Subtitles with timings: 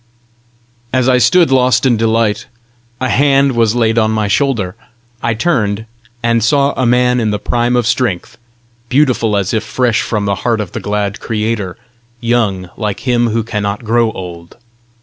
[0.91, 2.47] As I stood lost in delight,
[2.99, 4.75] a hand was laid on my shoulder.
[5.21, 5.85] I turned,
[6.23, 8.39] and saw a man in the prime of strength,
[8.89, 11.77] beautiful as if fresh from the heart of the glad creator,
[12.19, 14.57] young like him who cannot grow old.